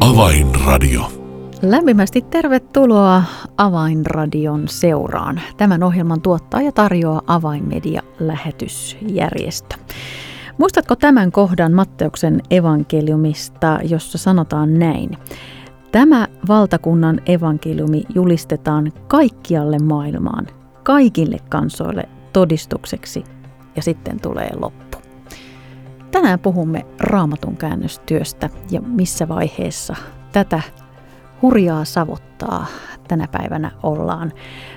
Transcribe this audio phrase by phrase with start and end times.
[0.00, 1.12] Avainradio.
[1.62, 3.22] Lämpimästi tervetuloa
[3.56, 5.40] Avainradion seuraan.
[5.56, 9.76] Tämän ohjelman tuottaa ja tarjoaa Avainmedia-lähetysjärjestö.
[10.58, 15.18] Muistatko tämän kohdan Matteuksen evankeliumista, jossa sanotaan näin?
[15.92, 20.46] Tämä valtakunnan evankeliumi julistetaan kaikkialle maailmaan,
[20.82, 22.02] kaikille kansoille
[22.32, 23.24] todistukseksi
[23.76, 24.98] ja sitten tulee loppu.
[26.10, 29.96] Tänään puhumme raamatun käännöstyöstä ja missä vaiheessa
[30.32, 30.60] tätä
[31.42, 32.66] hurjaa savottaa
[33.08, 34.32] tänä päivänä ollaan.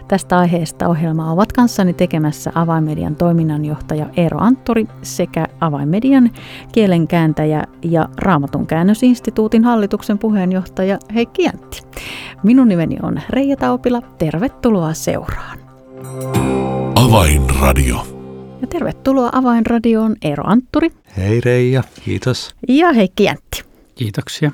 [0.08, 6.32] Tästä aiheesta ohjelmaa ovat kanssani tekemässä Avainmedian toiminnanjohtaja Eero Anttori sekä Avainmedian
[6.72, 11.82] kielenkääntäjä ja Raamatun käännösinstituutin hallituksen puheenjohtaja Heikki Jäntti.
[12.44, 14.02] Minun nimeni on Reija Taupila.
[14.18, 15.60] Tervetuloa seuraan.
[16.96, 18.08] Avainradio.
[18.62, 20.90] Ja tervetuloa Avainradioon Eero Antturi.
[21.18, 22.56] Hei Reija, kiitos.
[22.68, 23.64] Ja Heikki Jäntti.
[23.96, 24.52] Kiitoksia.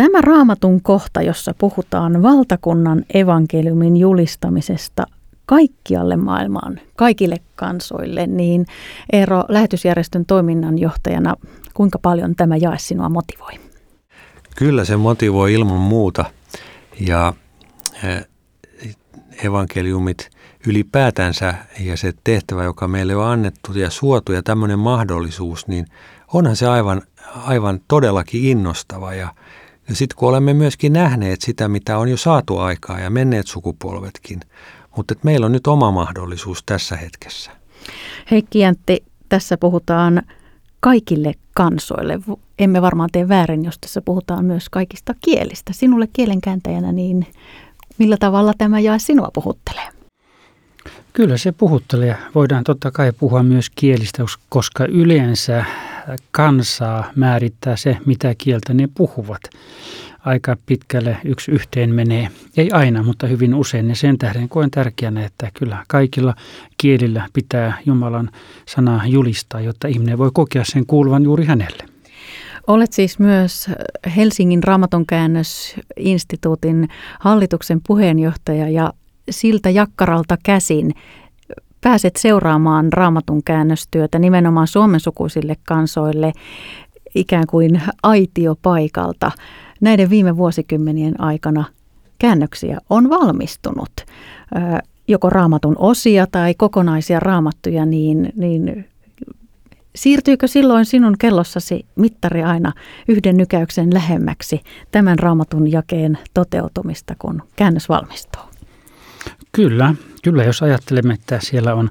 [0.00, 5.06] Tämä raamatun kohta, jossa puhutaan valtakunnan evankeliumin julistamisesta
[5.46, 8.66] kaikkialle maailmaan, kaikille kansoille, niin
[9.12, 11.34] Eero lähetysjärjestön toiminnanjohtajana,
[11.74, 13.52] kuinka paljon tämä jae sinua motivoi?
[14.56, 16.24] Kyllä se motivoi ilman muuta
[17.00, 17.32] ja
[18.04, 18.26] eh,
[19.44, 20.30] evankeliumit
[20.66, 25.86] ylipäätänsä ja se tehtävä, joka meille on annettu ja suotu ja tämmöinen mahdollisuus, niin
[26.32, 27.02] onhan se aivan,
[27.34, 29.34] aivan todellakin innostava ja
[29.90, 34.40] ja sitten kun olemme myöskin nähneet sitä, mitä on jo saatu aikaa ja menneet sukupolvetkin,
[34.96, 37.50] mutta että meillä on nyt oma mahdollisuus tässä hetkessä.
[38.30, 40.22] Heikki Jäntti, tässä puhutaan
[40.80, 42.20] kaikille kansoille.
[42.58, 45.72] Emme varmaan tee väärin, jos tässä puhutaan myös kaikista kielistä.
[45.72, 47.26] Sinulle kielenkääntäjänä, niin
[47.98, 49.88] millä tavalla tämä jää sinua puhuttelee?
[51.12, 52.16] Kyllä se puhuttelee.
[52.34, 55.64] Voidaan totta kai puhua myös kielistä, koska yleensä
[56.30, 59.40] kansaa määrittää se, mitä kieltä ne puhuvat.
[60.24, 62.28] Aika pitkälle yksi yhteen menee.
[62.56, 63.88] Ei aina, mutta hyvin usein.
[63.88, 66.34] Ja sen tähden koen tärkeänä, että kyllä kaikilla
[66.76, 68.30] kielillä pitää Jumalan
[68.66, 71.84] sanaa julistaa, jotta ihminen voi kokea sen kuuluvan juuri hänelle.
[72.66, 73.70] Olet siis myös
[74.16, 76.88] Helsingin Raamatonkäännösinstituutin
[77.20, 78.92] hallituksen puheenjohtaja ja
[79.30, 80.94] siltä jakkaralta käsin
[81.80, 86.32] pääset seuraamaan raamatun käännöstyötä nimenomaan suomensukuisille kansoille
[87.14, 89.30] ikään kuin aitiopaikalta.
[89.80, 91.64] Näiden viime vuosikymmenien aikana
[92.18, 93.90] käännöksiä on valmistunut.
[95.08, 98.88] Joko raamatun osia tai kokonaisia raamattuja, niin, niin
[99.94, 102.72] siirtyykö silloin sinun kellossasi mittari aina
[103.08, 104.60] yhden nykäyksen lähemmäksi
[104.92, 108.49] tämän raamatun jakeen toteutumista, kun käännös valmistuu?
[109.52, 111.90] Kyllä, kyllä jos ajattelemme, että siellä on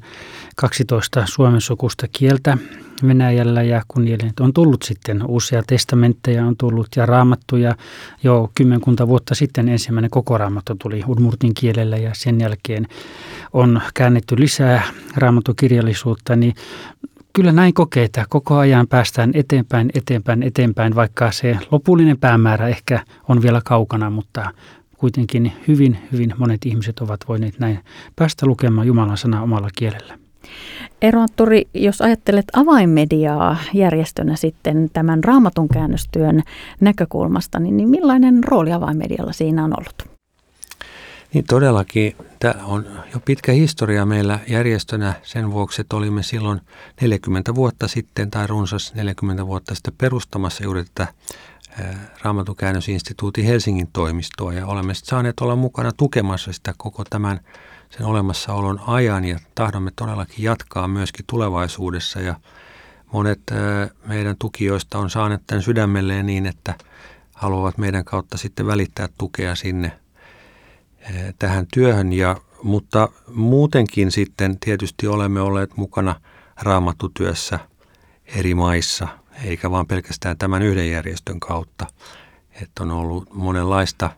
[0.55, 2.57] 12 suomen sukusta kieltä
[3.07, 7.75] Venäjällä ja kun niille on tullut sitten uusia testamentteja on tullut ja raamattuja.
[8.23, 12.87] Jo kymmenkunta vuotta sitten ensimmäinen koko raamattu tuli udmurtin kielellä ja sen jälkeen
[13.53, 14.83] on käännetty lisää
[15.15, 16.53] raamattukirjallisuutta, niin
[17.33, 23.03] kyllä näin kokee, että koko ajan päästään eteenpäin, eteenpäin, eteenpäin, vaikka se lopullinen päämäärä ehkä
[23.27, 24.53] on vielä kaukana, mutta
[24.99, 27.79] kuitenkin hyvin, hyvin monet ihmiset ovat voineet näin
[28.15, 30.19] päästä lukemaan Jumalan sanaa omalla kielellä.
[31.01, 36.43] Eero Anttori, jos ajattelet avainmediaa järjestönä sitten tämän raamatun käännöstyön
[36.79, 40.19] näkökulmasta, niin, niin millainen rooli avainmedialla siinä on ollut?
[41.33, 46.61] Niin todellakin, tämä on jo pitkä historia meillä järjestönä sen vuoksi, että olimme silloin
[47.01, 51.13] 40 vuotta sitten tai runsas 40 vuotta sitten perustamassa juuri tätä
[52.21, 57.39] Raamatukäännösinstituutin Helsingin toimistoa ja olemme saaneet olla mukana tukemassa sitä koko tämän
[57.89, 62.35] sen olemassaolon ajan ja tahdomme todellakin jatkaa myöskin tulevaisuudessa ja
[63.13, 63.39] monet
[64.05, 66.75] meidän tukijoista on saaneet tämän sydämelleen niin, että
[67.35, 69.99] haluavat meidän kautta sitten välittää tukea sinne
[71.39, 72.13] tähän työhön.
[72.13, 76.15] Ja, mutta muutenkin sitten tietysti olemme olleet mukana
[76.61, 77.59] raamattutyössä
[78.25, 79.07] eri maissa–
[79.43, 81.85] eikä vaan pelkästään tämän yhden järjestön kautta.
[82.61, 84.09] Että on ollut monenlaista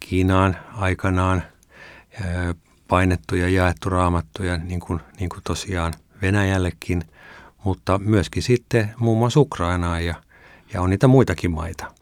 [0.00, 1.42] Kiinaan aikanaan
[2.88, 5.92] painettu ja jaettu raamattuja, niin kuin, niin kuin tosiaan
[6.22, 7.02] Venäjällekin,
[7.64, 10.14] mutta myöskin sitten muun muassa Ukrainaan ja,
[10.72, 11.94] ja on niitä muitakin maita.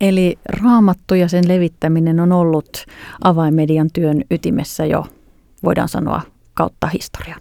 [0.00, 2.86] Eli raamattu ja sen levittäminen on ollut
[3.24, 5.06] avainmedian työn ytimessä jo,
[5.64, 6.22] voidaan sanoa,
[6.54, 7.40] kautta historian.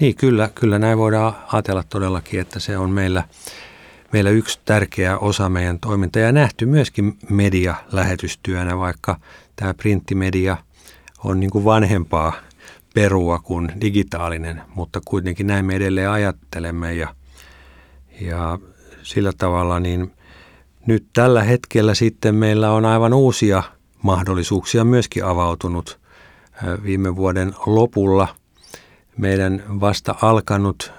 [0.00, 3.24] Niin, kyllä, kyllä näin voidaan ajatella todellakin, että se on meillä,
[4.12, 9.20] meillä yksi tärkeä osa meidän toimintaa ja nähty myöskin media-lähetystyönä, vaikka
[9.56, 10.56] tämä printtimedia
[11.24, 12.32] on niin kuin vanhempaa
[12.94, 17.14] perua kuin digitaalinen, mutta kuitenkin näin me edelleen ajattelemme ja,
[18.20, 18.58] ja
[19.02, 20.12] sillä tavalla niin
[20.86, 23.62] nyt tällä hetkellä sitten meillä on aivan uusia
[24.02, 26.00] mahdollisuuksia myöskin avautunut
[26.82, 28.28] viime vuoden lopulla
[29.18, 30.92] meidän vasta alkanut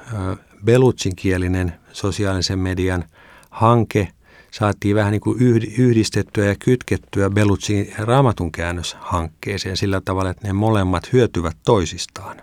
[0.66, 3.04] belutsinkielinen sosiaalisen median
[3.50, 4.08] hanke
[4.52, 5.38] saatiin vähän niin kuin
[5.78, 12.38] yhdistettyä ja kytkettyä Belutsin raamatun käännöshankkeeseen sillä tavalla, että ne molemmat hyötyvät toisistaan.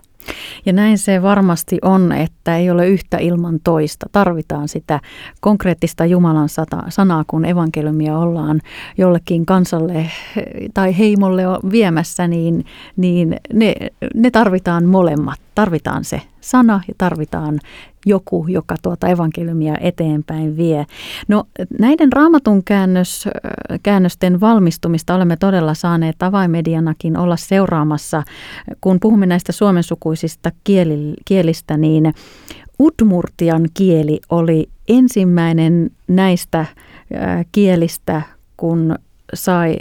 [0.66, 4.06] Ja näin se varmasti on, että ei ole yhtä ilman toista.
[4.12, 5.00] Tarvitaan sitä
[5.40, 6.48] konkreettista Jumalan
[6.88, 8.60] sanaa, kun evankeliumia ollaan
[8.98, 10.10] jollekin kansalle
[10.74, 11.42] tai heimolle
[11.72, 12.64] viemässä, niin,
[12.96, 13.74] niin ne,
[14.14, 15.40] ne tarvitaan molemmat.
[15.62, 17.58] Tarvitaan se sana ja tarvitaan
[18.06, 20.86] joku, joka tuota evankeliumia eteenpäin vie.
[21.28, 21.44] No
[21.78, 23.28] näiden raamatun käännös,
[23.82, 28.22] käännösten valmistumista olemme todella saaneet avaimedianakin olla seuraamassa.
[28.80, 32.14] Kun puhumme näistä suomensukuisista kieli, kielistä, niin
[32.80, 36.66] Udmurtian kieli oli ensimmäinen näistä
[37.52, 38.22] kielistä,
[38.56, 38.94] kun
[39.34, 39.76] sai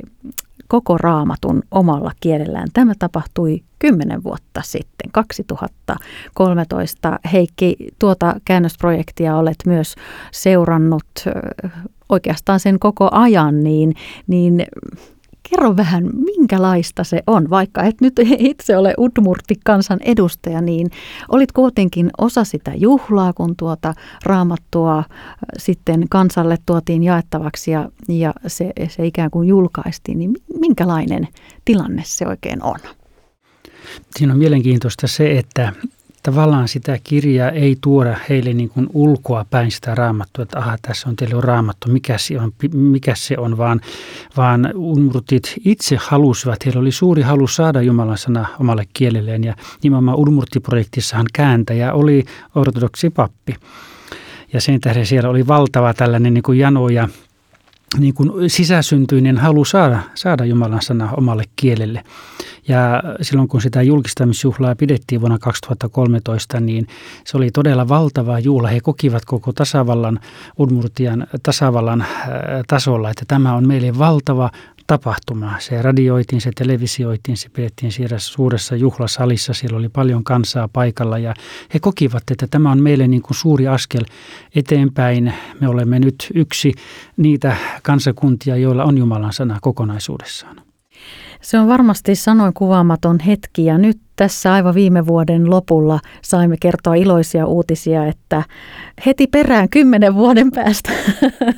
[0.72, 2.68] koko raamatun omalla kielellään.
[2.74, 7.20] Tämä tapahtui kymmenen vuotta sitten, 2013.
[7.34, 9.96] Heikki, tuota käännösprojektia olet myös
[10.32, 11.04] seurannut
[12.10, 13.96] oikeastaan sen koko ajan, niin,
[14.28, 14.66] niin
[15.50, 20.92] Kerro vähän, minkälaista se on, vaikka et nyt itse ole Udmurti-kansan edustaja, niin
[21.30, 23.94] olit kuitenkin osa sitä juhlaa, kun tuota
[24.24, 25.06] raamattua äh,
[25.58, 31.28] sitten kansalle tuotiin jaettavaksi ja, ja se, se ikään kuin julkaistiin, niin minkälainen
[31.66, 32.80] tilanne se oikein on?
[34.16, 35.74] Siinä on mielenkiintoista se, että
[36.24, 41.10] tavallaan sitä kirjaa ei tuoda heille niin kuin ulkoa päin sitä raamattua, että aha, tässä
[41.10, 43.82] on teille raamattu, mikä se on, mikä se on vaan,
[44.38, 50.18] vaan urmurtit itse halusivat, heillä oli suuri halu saada Jumalan sana omalle kielelleen ja nimenomaan
[50.18, 52.26] urmurtiprojektissahan kääntäjä oli
[52.56, 53.56] ortodoksi pappi.
[54.54, 57.10] Ja sen tähden siellä oli valtava tällainen niin kuin jano ja
[57.98, 62.04] niin kuin sisäsyntyinen halu saada, saada Jumalan sana omalle kielelle.
[62.68, 66.88] Ja silloin kun sitä julkistamisjuhlaa pidettiin vuonna 2013, niin
[67.26, 68.68] se oli todella valtava juhla.
[68.68, 70.20] He kokivat koko tasavallan,
[70.60, 72.08] Udmurtian tasavallan äh,
[72.68, 74.50] tasolla, että tämä on meille valtava
[74.92, 75.60] tapahtuma.
[75.60, 81.34] Se radioitiin, se televisioitiin, se pidettiin siellä suuressa juhlasalissa, siellä oli paljon kansaa paikalla ja
[81.74, 84.06] he kokivat, että tämä on meille niin kuin suuri askel
[84.56, 85.34] eteenpäin.
[85.60, 86.74] Me olemme nyt yksi
[87.18, 90.62] niitä kansakuntia, joilla on Jumalan sana kokonaisuudessaan.
[91.42, 96.96] Se on varmasti sanoin kuvaamaton hetki ja nyt tässä aivan viime vuoden lopulla saimme kertoa
[96.96, 98.44] iloisia uutisia, että
[99.06, 100.92] heti perään kymmenen vuoden päästä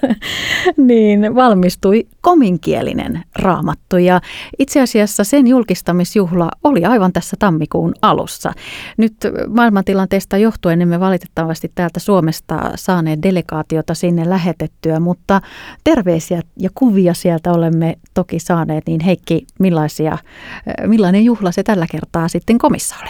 [0.88, 3.98] niin valmistui kominkielinen raamattu.
[3.98, 4.22] Ja
[4.60, 8.54] itse asiassa sen julkistamisjuhla oli aivan tässä tammikuun alussa.
[8.98, 9.16] Nyt
[9.48, 15.42] maailmantilanteesta johtuen emme valitettavasti täältä Suomesta saaneet delegaatiota sinne lähetettyä, mutta
[15.84, 18.84] terveisiä ja kuvia sieltä olemme toki saaneet.
[18.88, 20.18] Niin Heikki, millaisia,
[20.88, 23.10] millainen juhla se tällä kertaa sitten sitten komissa oli?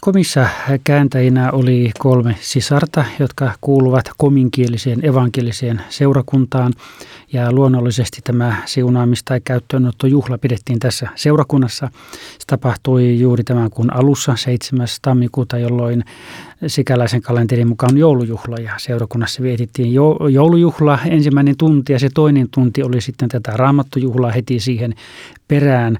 [0.00, 0.48] Komissa
[0.84, 6.72] kääntäjinä oli kolme sisarta, jotka kuuluvat kominkieliseen evankeliseen seurakuntaan.
[7.32, 11.88] Ja luonnollisesti tämä siunaamis- tai käyttöönottojuhla pidettiin tässä seurakunnassa.
[12.12, 14.86] Se tapahtui juuri tämän kuun alussa 7.
[15.02, 16.04] tammikuuta, jolloin
[16.66, 19.92] sikäläisen kalenterin mukaan joulujuhla ja seurakunnassa vietittiin
[20.32, 24.94] joulujuhla ensimmäinen tunti ja se toinen tunti oli sitten tätä raamattujuhlaa heti siihen
[25.48, 25.98] perään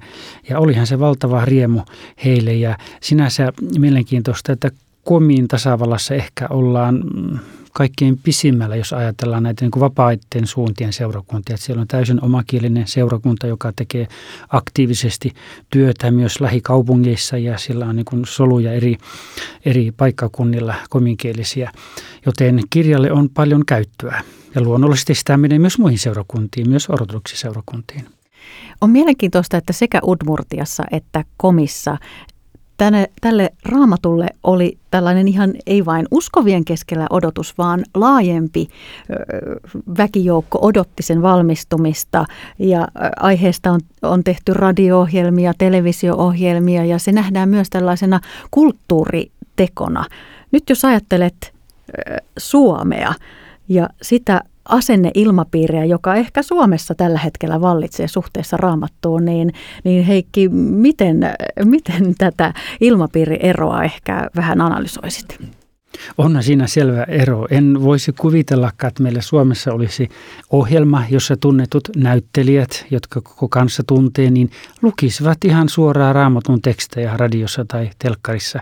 [0.49, 1.81] ja olihan se valtava riemu
[2.25, 4.71] heille ja sinänsä mielenkiintoista, että
[5.05, 7.05] Komin tasavallassa ehkä ollaan
[7.73, 11.55] kaikkein pisimmällä, jos ajatellaan näitä niin kuin vapaiden suuntien seurakuntia.
[11.55, 14.09] Että siellä on täysin omakielinen seurakunta, joka tekee
[14.49, 15.33] aktiivisesti
[15.71, 18.97] työtä myös lähikaupungeissa ja sillä on niin kuin soluja eri,
[19.65, 21.73] eri paikkakunnilla kominkielisiä.
[22.27, 24.23] Joten kirjalle on paljon käyttöä
[24.55, 28.07] ja luonnollisesti sitä menee myös muihin seurakuntiin, myös ortodoksiseurakuntiin.
[28.81, 31.97] On mielenkiintoista, että sekä Udmurtiassa että Komissa
[32.83, 38.69] tänne, tälle raamatulle oli tällainen ihan ei vain uskovien keskellä odotus, vaan laajempi
[39.99, 42.25] väkijoukko odotti sen valmistumista
[42.59, 42.89] ja
[43.21, 48.21] aiheesta on, on tehty radio-ohjelmia, televisio-ohjelmia ja se nähdään myös tällaisena
[48.51, 50.05] kulttuuritekona.
[50.53, 51.55] Nyt jos ajattelet
[52.39, 53.15] Suomea
[53.69, 59.53] ja sitä asenneilmapiiriä, joka ehkä Suomessa tällä hetkellä vallitsee suhteessa raamattuun, niin,
[59.85, 61.21] niin Heikki, miten,
[61.65, 65.39] miten tätä ilmapiirieroa ehkä vähän analysoisit?
[66.19, 67.47] On siinä selvä ero.
[67.51, 70.09] En voisi kuvitellakaan, että meillä Suomessa olisi
[70.51, 74.51] ohjelma, jossa tunnetut näyttelijät, jotka koko kanssa tuntee, niin
[74.83, 78.61] lukisivat ihan suoraan raamatun tekstejä radiossa tai telkkarissa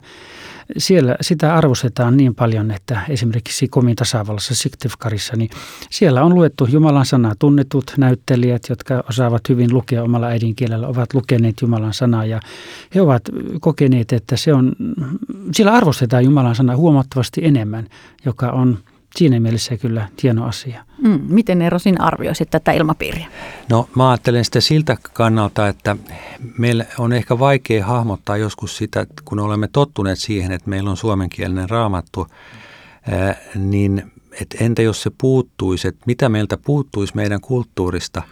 [0.79, 5.50] siellä sitä arvostetaan niin paljon, että esimerkiksi Komin tasavallassa Siktifkarissa, niin
[5.91, 7.35] siellä on luettu Jumalan sanaa.
[7.39, 12.41] Tunnetut näyttelijät, jotka osaavat hyvin lukea omalla äidinkielellä, ovat lukeneet Jumalan sanaa ja
[12.95, 13.23] he ovat
[13.61, 14.73] kokeneet, että se on,
[15.53, 17.87] siellä arvostetaan Jumalan sanaa huomattavasti enemmän,
[18.25, 18.79] joka on–
[19.17, 20.85] siinä mielessä kyllä hieno asia.
[21.02, 23.26] Mm, miten Erosin arvioisit tätä ilmapiiriä?
[23.69, 25.97] No mä ajattelen sitä siltä kannalta, että
[26.59, 31.71] meillä on ehkä vaikea hahmottaa joskus sitä, kun olemme tottuneet siihen, että meillä on suomenkielinen
[31.71, 32.26] raamattu,
[33.55, 38.23] niin että entä jos se puuttuisi, että mitä meiltä puuttuisi meidän kulttuurista.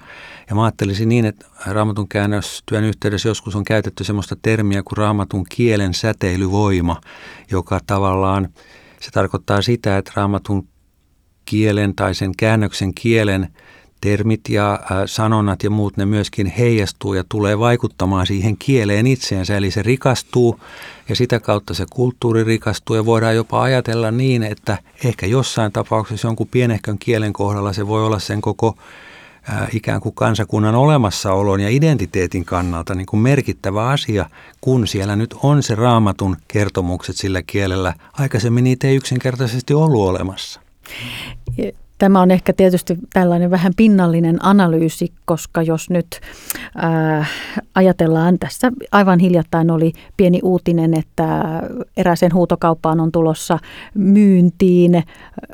[0.49, 5.45] Ja mä ajattelisin niin, että raamatun käännöstyön yhteydessä joskus on käytetty semmoista termiä kuin raamatun
[5.49, 7.01] kielen säteilyvoima,
[7.51, 8.49] joka tavallaan–
[9.01, 10.69] se tarkoittaa sitä, että raamatun
[11.45, 13.49] kielen tai sen käännöksen kielen
[14.01, 19.57] termit ja sanonnat ja muut, ne myöskin heijastuu ja tulee vaikuttamaan siihen kieleen itseensä.
[19.57, 20.61] Eli se rikastuu
[21.09, 26.29] ja sitä kautta se kulttuuri rikastuu ja voidaan jopa ajatella niin, että ehkä jossain tapauksessa
[26.29, 28.77] jonkun pienehkön kielen kohdalla se voi olla sen koko
[29.73, 35.63] ikään kuin kansakunnan olemassaolon ja identiteetin kannalta niin kuin merkittävä asia, kun siellä nyt on
[35.63, 37.95] se raamatun kertomukset sillä kielellä.
[38.13, 40.61] Aikaisemmin niitä ei yksinkertaisesti ollut olemassa.
[41.99, 46.07] Tämä on ehkä tietysti tällainen vähän pinnallinen analyysi, koska jos nyt
[46.85, 47.31] äh,
[47.75, 51.45] ajatellaan, tässä aivan hiljattain oli pieni uutinen, että
[51.97, 53.59] eräisen huutokauppaan on tulossa
[53.95, 55.03] myyntiin,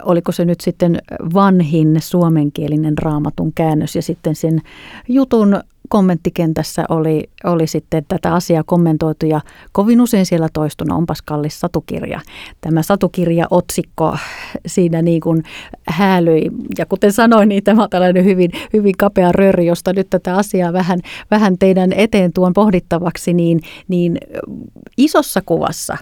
[0.03, 0.99] oliko se nyt sitten
[1.35, 4.61] vanhin suomenkielinen raamatun käännös ja sitten sen
[5.09, 9.41] jutun kommenttikentässä oli, oli sitten tätä asiaa kommentoitu ja
[9.73, 12.21] kovin usein siellä toistuna onpas kallis satukirja.
[12.61, 14.17] Tämä satukirja-otsikko
[14.67, 15.43] siinä niin kuin
[15.88, 20.37] häälyi ja kuten sanoin, niin tämä on tällainen hyvin, hyvin kapea rööri, josta nyt tätä
[20.37, 21.00] asiaa vähän,
[21.31, 24.19] vähän teidän eteen tuon pohdittavaksi, niin, niin
[24.97, 25.97] isossa kuvassa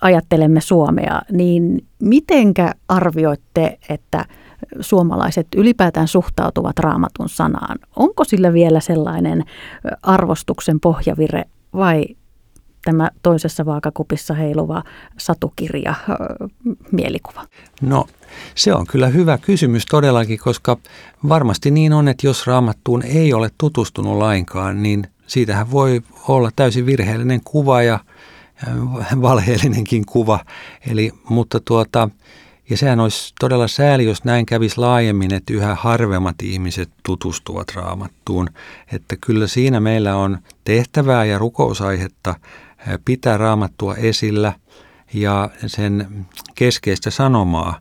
[0.00, 4.24] ajattelemme Suomea, niin mitenkä arvioitte, että–
[4.80, 7.78] suomalaiset ylipäätään suhtautuvat raamatun sanaan.
[7.96, 9.44] Onko sillä vielä sellainen
[10.02, 12.04] arvostuksen pohjavire vai
[12.84, 14.82] tämä toisessa vaakakupissa heiluva
[15.18, 15.94] satukirja
[16.92, 17.44] mielikuva?
[17.80, 18.06] No
[18.54, 20.76] se on kyllä hyvä kysymys todellakin, koska
[21.28, 26.86] varmasti niin on, että jos raamattuun ei ole tutustunut lainkaan, niin siitähän voi olla täysin
[26.86, 27.98] virheellinen kuva ja
[29.22, 30.40] valheellinenkin kuva.
[30.90, 32.08] Eli, mutta tuota,
[32.72, 38.48] ja sehän olisi todella sääli, jos näin kävisi laajemmin, että yhä harvemmat ihmiset tutustuvat raamattuun.
[38.92, 42.34] Että kyllä siinä meillä on tehtävää ja rukousaihetta
[43.04, 44.52] pitää raamattua esillä
[45.14, 47.78] ja sen keskeistä sanomaa.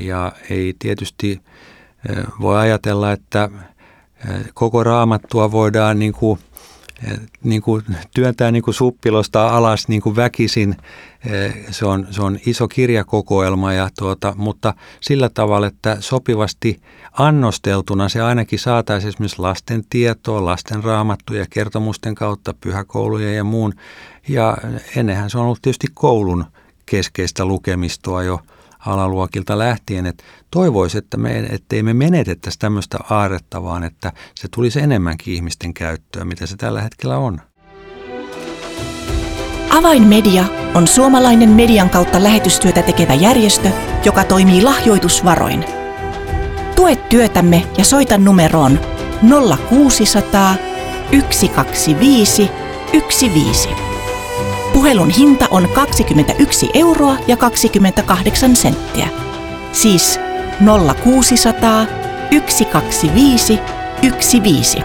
[0.00, 1.40] Ja ei tietysti
[2.40, 3.50] voi ajatella, että
[4.54, 6.40] koko raamattua voidaan niin kuin
[7.42, 7.84] niin kuin
[8.14, 10.76] työntää niin kuin suppilosta alas niin kuin väkisin.
[11.70, 16.80] Se on, se on iso kirjakokoelma, ja tuota, mutta sillä tavalla, että sopivasti
[17.12, 23.74] annosteltuna se ainakin saataisiin esimerkiksi lasten tietoa, lasten raamattuja kertomusten kautta, pyhäkouluja ja muun.
[24.28, 24.56] Ja
[24.96, 26.44] ennenhän se on ollut tietysti koulun
[26.86, 28.40] keskeistä lukemistoa jo–
[28.86, 34.80] alaluokilta lähtien, että toivoisi, että me, ettei me menetettäisi tämmöistä aaretta, vaan että se tulisi
[34.80, 37.40] enemmänkin ihmisten käyttöön, mitä se tällä hetkellä on.
[39.70, 43.68] Avainmedia on suomalainen median kautta lähetystyötä tekevä järjestö,
[44.04, 45.64] joka toimii lahjoitusvaroin.
[46.76, 48.80] Tue työtämme ja soita numeroon
[49.68, 50.54] 0600
[51.30, 52.50] 125
[53.34, 53.95] 15.
[54.76, 59.08] Puhelun hinta on 21 euroa ja 28 senttiä.
[59.72, 60.20] Siis
[61.04, 61.86] 0600
[62.48, 63.58] 125
[64.42, 64.82] 15.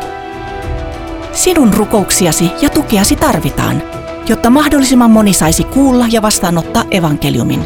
[1.34, 3.84] Sinun rukouksiasi ja tukeasi tarvitaan,
[4.28, 7.66] jotta mahdollisimman moni saisi kuulla ja vastaanottaa evankeliumin.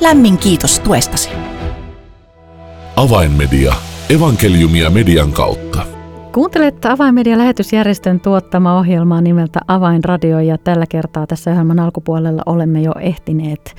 [0.00, 1.28] Lämmin kiitos tuestasi.
[2.96, 3.74] Avainmedia.
[4.10, 5.97] Evankeliumia median kautta.
[6.32, 13.74] Kuuntelet Avainmedia-lähetysjärjestön tuottama ohjelmaa nimeltä Avainradio ja tällä kertaa tässä ohjelman alkupuolella olemme jo ehtineet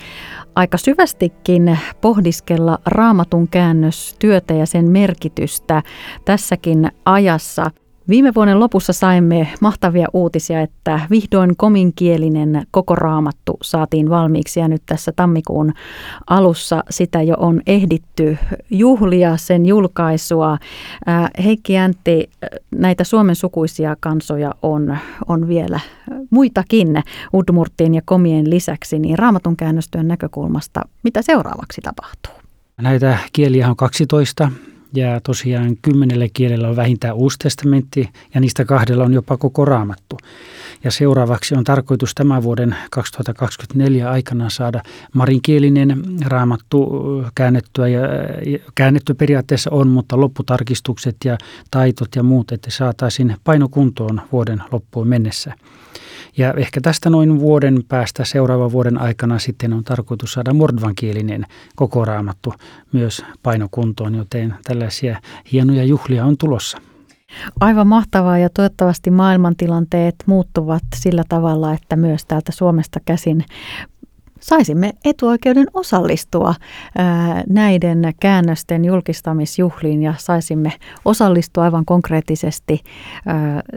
[0.56, 5.84] aika syvästikin pohdiskella raamatun käännöstyötä ja sen merkitystä
[6.26, 7.72] tässäkin ajassa.
[8.10, 14.82] Viime vuoden lopussa saimme mahtavia uutisia, että vihdoin kominkielinen koko raamattu saatiin valmiiksi ja nyt
[14.86, 15.74] tässä tammikuun
[16.28, 18.38] alussa sitä jo on ehditty
[18.70, 20.58] juhlia sen julkaisua.
[21.44, 22.30] Heikki Jäntti,
[22.72, 24.98] näitä Suomen sukuisia kansoja on,
[25.28, 25.80] on vielä
[26.30, 32.34] muitakin Udmurtin ja komien lisäksi, niin raamatun käännöstyön näkökulmasta, mitä seuraavaksi tapahtuu?
[32.82, 34.52] Näitä kieliä on 12
[34.94, 40.18] ja tosiaan kymmenellä kielellä on vähintään uusi testamentti ja niistä kahdella on jopa koko raamattu.
[40.84, 46.90] Ja seuraavaksi on tarkoitus tämän vuoden 2024 aikana saada marinkielinen raamattu
[47.36, 47.88] käännettyä.
[47.88, 48.00] Ja,
[48.76, 51.38] käännetty periaatteessa on, mutta lopputarkistukset ja
[51.72, 55.54] taitot ja muut, että saataisiin painokuntoon vuoden loppuun mennessä.
[56.38, 61.46] Ja ehkä tästä noin vuoden päästä seuraavan vuoden aikana sitten on tarkoitus saada mordvankielinen
[61.76, 62.54] koko raamattu
[62.92, 65.22] myös painokuntoon, joten tällaisia
[65.52, 66.78] hienoja juhlia on tulossa.
[67.60, 73.46] Aivan mahtavaa ja toivottavasti maailmantilanteet muuttuvat sillä tavalla, että myös täältä Suomesta käsin
[74.40, 76.56] saisimme etuoikeuden osallistua
[77.50, 80.74] näiden käännösten julkistamisjuhliin ja saisimme
[81.06, 82.80] osallistua aivan konkreettisesti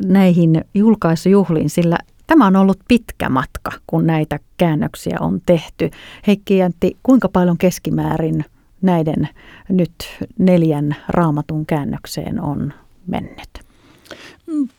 [0.04, 5.91] näihin julkaisujuhliin, sillä Tämä on ollut pitkä matka, kun näitä käännöksiä on tehty.
[6.26, 8.45] Heikki Jäntti, kuinka paljon keskimäärin
[8.83, 9.29] näiden
[9.69, 9.95] nyt
[10.38, 12.73] neljän raamatun käännökseen on
[13.07, 13.49] mennyt?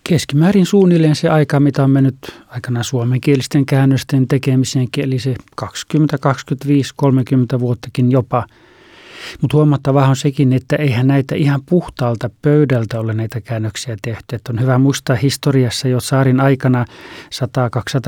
[0.03, 6.93] Keskimäärin suunnilleen se aika, mitä on mennyt aikana suomenkielisten käännösten tekemiseen, eli se 20, 25,
[6.95, 8.45] 30 vuottakin jopa–
[9.41, 14.35] mutta huomattavaa on sekin, että eihän näitä ihan puhtaalta pöydältä ole näitä käännöksiä tehty.
[14.35, 16.85] Että on hyvä muistaa historiassa jo saarin aikana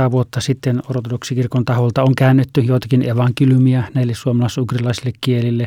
[0.07, 5.65] 100-200 vuotta sitten ortodoksikirkon taholta on käännetty joitakin evankeliumia näille suomalais-ugrilaisille kielille.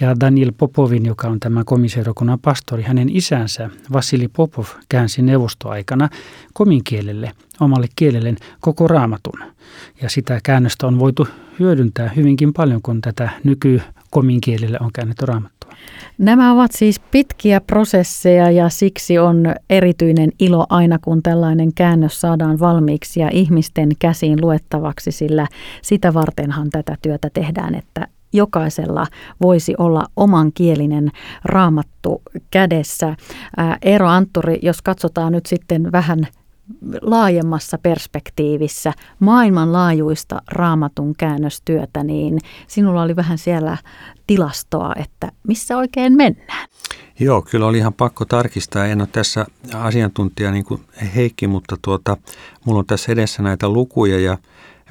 [0.00, 6.08] Ja Daniel Popovin, joka on tämän komiserokunnan pastori, hänen isänsä Vasili Popov käänsi neuvostoaikana
[6.52, 9.40] komin kielelle, omalle kielelleen koko raamatun.
[10.02, 15.26] Ja sitä käännöstä on voitu hyödyntää hyvinkin paljon, kun tätä nyky komin kielelle on käännetty
[15.26, 15.70] raamattua.
[16.18, 22.60] Nämä ovat siis pitkiä prosesseja ja siksi on erityinen ilo aina, kun tällainen käännös saadaan
[22.60, 25.46] valmiiksi ja ihmisten käsiin luettavaksi, sillä
[25.82, 29.06] sitä vartenhan tätä työtä tehdään, että jokaisella
[29.42, 31.10] voisi olla omankielinen
[31.44, 33.16] raamattu kädessä.
[33.82, 36.26] Eero Antturi, jos katsotaan nyt sitten vähän
[37.02, 43.76] laajemmassa perspektiivissä maailmanlaajuista raamatun käännöstyötä, niin sinulla oli vähän siellä
[44.26, 46.68] tilastoa, että missä oikein mennään?
[47.20, 48.86] Joo, kyllä oli ihan pakko tarkistaa.
[48.86, 52.16] En ole tässä asiantuntija niin kuin Heikki, mutta tuota,
[52.64, 54.38] mulla on tässä edessä näitä lukuja ja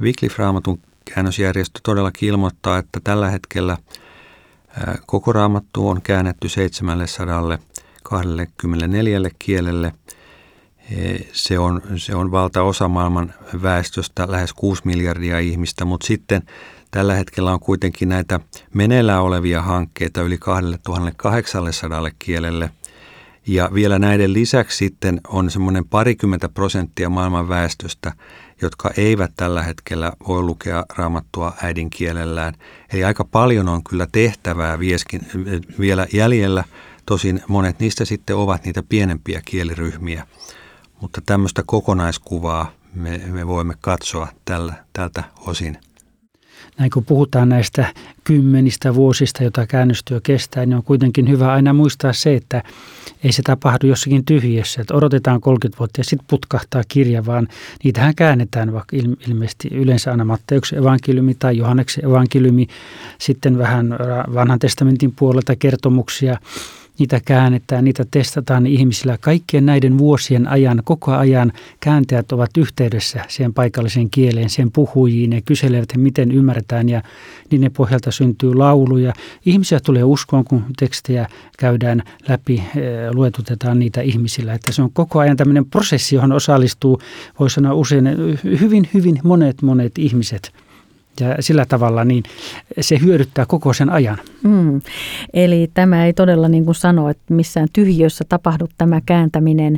[0.01, 0.79] Wycliffe Raamatun
[1.13, 3.77] käännösjärjestö todellakin ilmoittaa, että tällä hetkellä
[5.05, 9.91] koko raamattu on käännetty 724 kielelle–
[11.31, 16.41] se on, se on valtaosa maailman väestöstä, lähes 6 miljardia ihmistä, mutta sitten
[16.91, 18.39] tällä hetkellä on kuitenkin näitä
[18.73, 22.69] meneillään olevia hankkeita yli 2800 kielelle.
[23.47, 28.13] Ja vielä näiden lisäksi sitten on semmoinen parikymmentä prosenttia maailman väestöstä,
[28.61, 32.53] jotka eivät tällä hetkellä voi lukea raamattua äidinkielellään.
[32.93, 35.21] Eli aika paljon on kyllä tehtävää vieskin,
[35.79, 36.63] vielä jäljellä,
[37.05, 40.27] tosin monet niistä sitten ovat niitä pienempiä kieliryhmiä.
[41.01, 45.77] Mutta tämmöistä kokonaiskuvaa me, me voimme katsoa tällä, tältä osin.
[46.77, 52.13] Näin kun puhutaan näistä kymmenistä vuosista, jota käännöstyö kestää, niin on kuitenkin hyvä aina muistaa
[52.13, 52.63] se, että
[53.23, 57.47] ei se tapahdu jossakin tyhjiössä, että odotetaan 30 vuotta ja sitten putkahtaa kirja, vaan
[57.83, 62.67] niitähän käännetään vaikka ilmeisesti yleensä aina Matteuksen evankeliumi tai Johanneksen evankeliumi,
[63.19, 63.89] sitten vähän
[64.33, 66.37] vanhan testamentin puolelta kertomuksia–
[66.99, 69.17] niitä käännetään, niitä testataan ihmisillä.
[69.21, 75.41] Kaikkien näiden vuosien ajan, koko ajan kääntäjät ovat yhteydessä siihen paikalliseen kieleen, sen puhujiin ja
[75.41, 77.01] kyselevät, miten ymmärretään ja
[77.51, 79.13] niiden pohjalta syntyy lauluja.
[79.45, 84.53] Ihmisiä tulee uskoon, kun tekstejä käydään läpi, eh, luetutetaan niitä ihmisillä.
[84.53, 87.01] Että se on koko ajan tämmöinen prosessi, johon osallistuu,
[87.39, 88.05] voi sanoa usein
[88.43, 90.51] hyvin, hyvin monet, monet ihmiset–
[91.19, 92.23] ja sillä tavalla niin
[92.81, 94.17] se hyödyttää koko sen ajan.
[94.43, 94.81] Mm.
[95.33, 99.77] Eli tämä ei todella niin kuin sano, että missään tyhjössä tapahdu tämä kääntäminen.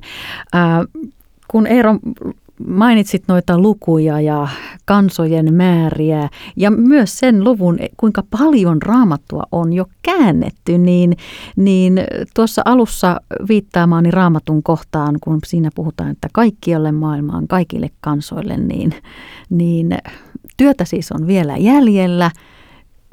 [0.56, 0.88] Äh,
[1.48, 2.00] kun Eero
[2.68, 4.48] mainitsit noita lukuja ja
[4.86, 11.18] kansojen määriä ja myös sen luvun, kuinka paljon raamattua on jo käännetty, niin,
[11.56, 12.02] niin
[12.36, 18.94] tuossa alussa viittaamaani raamatun kohtaan, kun siinä puhutaan, että kaikkialle maailmaan, kaikille kansoille, niin,
[19.50, 19.98] niin
[20.62, 22.32] työtä siis on vielä jäljellä,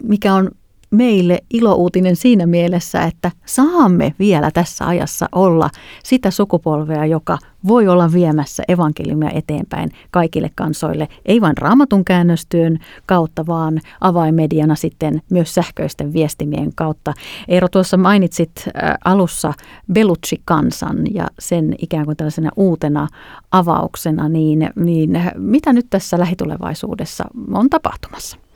[0.02, 0.50] mikä on
[0.90, 5.70] meille ilouutinen siinä mielessä, että saamme vielä tässä ajassa olla
[6.04, 13.46] sitä sukupolvea, joka voi olla viemässä evankeliumia eteenpäin kaikille kansoille, ei vain raamatun käännöstyön kautta,
[13.46, 17.14] vaan avaimediana sitten myös sähköisten viestimien kautta.
[17.48, 18.68] Eero, tuossa mainitsit
[19.04, 19.52] alussa
[19.92, 23.08] Belutsi-kansan ja sen ikään kuin tällaisena uutena
[23.50, 28.47] avauksena, niin, niin mitä nyt tässä lähitulevaisuudessa on tapahtumassa?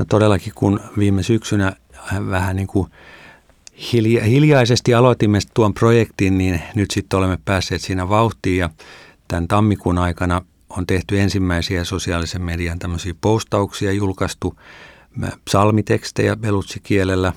[0.00, 1.72] No todellakin, kun viime syksynä
[2.30, 2.90] vähän niin kuin
[3.92, 8.70] hilja, hiljaisesti aloitimme tuon projektin, niin nyt sitten olemme päässeet siinä vauhtiin ja
[9.28, 14.60] tämän tammikuun aikana on tehty ensimmäisiä sosiaalisen median tämmöisiä postauksia, julkaistu
[15.44, 17.32] psalmitekstejä belutsikielellä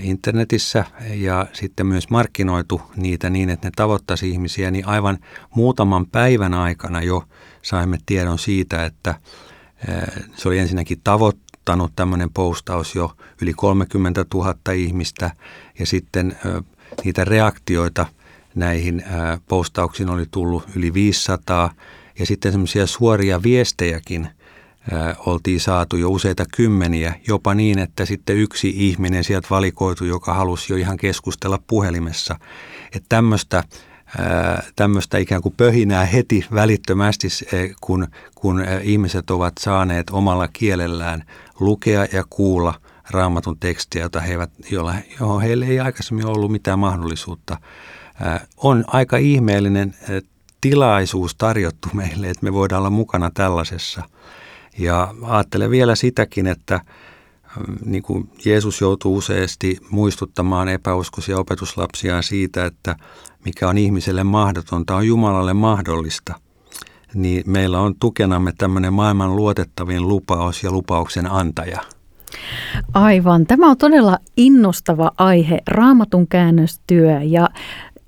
[0.00, 5.18] internetissä ja sitten myös markkinoitu niitä niin, että ne tavoittaisi ihmisiä, niin aivan
[5.54, 7.24] muutaman päivän aikana jo
[7.62, 9.14] saimme tiedon siitä, että
[10.36, 11.00] se oli ensinnäkin
[11.64, 15.30] tavoittanut tämmöinen postaus jo yli 30 000 ihmistä
[15.78, 16.36] ja sitten
[17.04, 18.06] niitä reaktioita
[18.54, 19.04] näihin
[19.48, 21.70] postauksiin oli tullut yli 500
[22.18, 24.28] ja sitten semmoisia suoria viestejäkin
[25.26, 30.72] oltiin saatu jo useita kymmeniä, jopa niin, että sitten yksi ihminen sieltä valikoitu, joka halusi
[30.72, 32.38] jo ihan keskustella puhelimessa.
[32.86, 33.64] Että tämmöistä
[34.76, 37.28] tämmöistä ikään kuin pöhinää heti välittömästi,
[37.80, 41.24] kun, kun ihmiset ovat saaneet omalla kielellään
[41.60, 42.74] lukea ja kuulla
[43.10, 47.56] raamatun tekstiä, jota he eivät, jolla, johon heille ei aikaisemmin ollut mitään mahdollisuutta.
[48.56, 49.94] On aika ihmeellinen
[50.60, 54.02] tilaisuus tarjottu meille, että me voidaan olla mukana tällaisessa.
[54.78, 56.80] Ja ajattelen vielä sitäkin, että
[57.84, 62.96] niin kuin Jeesus joutuu useasti muistuttamaan epäuskoisia opetuslapsiaan siitä, että
[63.44, 66.34] mikä on ihmiselle mahdotonta, on Jumalalle mahdollista.
[67.14, 71.80] Niin meillä on tukenamme tämmöinen maailman luotettavin lupaus ja lupauksen antaja.
[72.94, 73.46] Aivan.
[73.46, 77.48] Tämä on todella innostava aihe, raamatun käännöstyö ja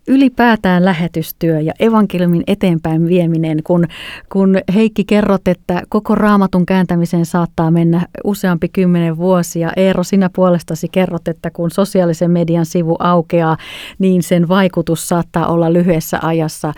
[0.09, 3.87] ylipäätään lähetystyö ja evankeliumin eteenpäin vieminen, kun,
[4.33, 9.73] kun Heikki kerrot, että koko raamatun kääntämiseen saattaa mennä useampi kymmenen vuosia.
[9.77, 13.57] Eero, sinä puolestasi kerrot, että kun sosiaalisen median sivu aukeaa,
[13.99, 16.73] niin sen vaikutus saattaa olla lyhyessä ajassa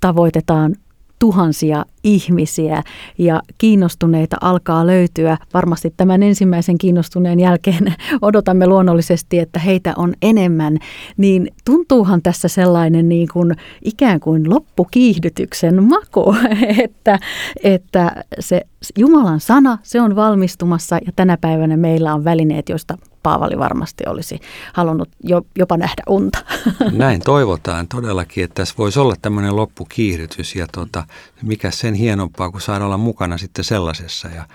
[0.00, 0.74] tavoitetaan
[1.18, 2.82] tuhansia ihmisiä
[3.18, 5.38] ja kiinnostuneita alkaa löytyä.
[5.54, 10.78] Varmasti tämän ensimmäisen kiinnostuneen jälkeen odotamme luonnollisesti, että heitä on enemmän.
[11.16, 16.34] Niin tuntuuhan tässä sellainen niin kuin ikään kuin loppukiihdytyksen maku,
[16.84, 17.18] että,
[17.62, 18.62] että se
[18.98, 24.40] Jumalan sana, se on valmistumassa ja tänä päivänä meillä on välineet, joista Paavali varmasti olisi
[24.72, 26.38] halunnut jo, jopa nähdä unta.
[26.92, 31.04] Näin toivotaan todellakin, että tässä voisi olla tämmöinen loppukiihdytys ja tota,
[31.42, 34.28] mikä sen hienompaa kuin saada olla mukana sitten sellaisessa.
[34.28, 34.46] Ja,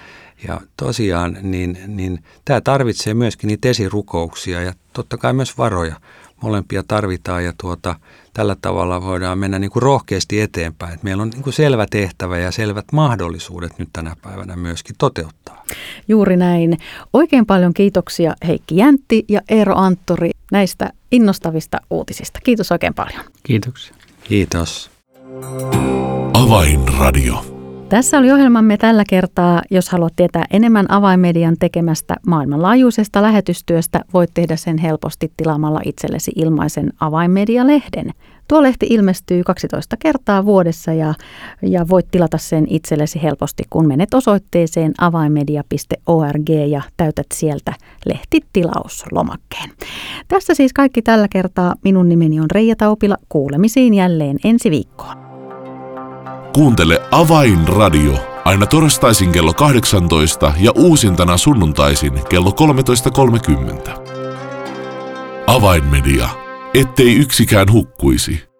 [0.47, 5.95] ja tosiaan niin, niin tämä tarvitsee myöskin niitä esirukouksia ja totta kai myös varoja.
[6.43, 7.95] Molempia tarvitaan ja tuota,
[8.33, 10.93] tällä tavalla voidaan mennä niin kuin rohkeasti eteenpäin.
[10.93, 15.63] Että meillä on niin kuin selvä tehtävä ja selvät mahdollisuudet nyt tänä päivänä myöskin toteuttaa.
[16.07, 16.77] Juuri näin.
[17.13, 22.39] Oikein paljon kiitoksia Heikki Jäntti ja Eero Anttori näistä innostavista uutisista.
[22.43, 23.23] Kiitos oikein paljon.
[23.43, 23.95] Kiitoksia.
[24.23, 24.91] Kiitos.
[26.33, 27.52] Avainradio.
[27.93, 29.61] Tässä oli ohjelmamme tällä kertaa.
[29.71, 36.89] Jos haluat tietää enemmän avaimedian tekemästä maailmanlaajuisesta lähetystyöstä, voit tehdä sen helposti tilaamalla itsellesi ilmaisen
[36.99, 38.11] avainmedia-lehden.
[38.47, 41.13] Tuo lehti ilmestyy 12 kertaa vuodessa ja,
[41.61, 47.73] ja voit tilata sen itsellesi helposti, kun menet osoitteeseen avainmedia.org ja täytät sieltä
[48.05, 49.69] lehtitilauslomakkeen.
[50.27, 51.75] Tässä siis kaikki tällä kertaa.
[51.83, 53.17] Minun nimeni on Reija Taupila.
[53.29, 55.32] Kuulemisiin jälleen ensi viikkoon.
[56.53, 63.91] Kuuntele Avainradio aina torstaisin kello 18 ja uusintana sunnuntaisin kello 13.30.
[65.47, 66.29] Avainmedia,
[66.73, 68.52] ettei yksikään hukkuisi.